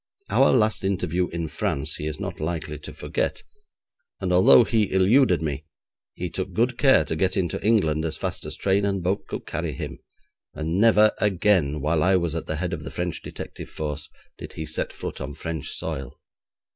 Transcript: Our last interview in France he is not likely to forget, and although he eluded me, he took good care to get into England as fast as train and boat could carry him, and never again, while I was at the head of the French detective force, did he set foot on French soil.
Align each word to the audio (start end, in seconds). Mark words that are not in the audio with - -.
Our 0.31 0.51
last 0.51 0.83
interview 0.83 1.27
in 1.27 1.47
France 1.47 1.97
he 1.97 2.07
is 2.07 2.19
not 2.19 2.39
likely 2.39 2.79
to 2.79 2.91
forget, 2.91 3.43
and 4.19 4.33
although 4.33 4.63
he 4.63 4.91
eluded 4.91 5.43
me, 5.43 5.65
he 6.15 6.27
took 6.27 6.53
good 6.53 6.75
care 6.75 7.05
to 7.05 7.15
get 7.15 7.37
into 7.37 7.63
England 7.63 8.03
as 8.03 8.17
fast 8.17 8.43
as 8.45 8.57
train 8.57 8.83
and 8.83 9.03
boat 9.03 9.27
could 9.27 9.45
carry 9.45 9.73
him, 9.73 9.99
and 10.55 10.79
never 10.81 11.11
again, 11.19 11.81
while 11.81 12.01
I 12.01 12.15
was 12.15 12.33
at 12.33 12.47
the 12.47 12.55
head 12.55 12.73
of 12.73 12.83
the 12.83 12.89
French 12.89 13.21
detective 13.21 13.69
force, 13.69 14.09
did 14.39 14.53
he 14.53 14.65
set 14.65 14.91
foot 14.91 15.21
on 15.21 15.35
French 15.35 15.67
soil. 15.69 16.19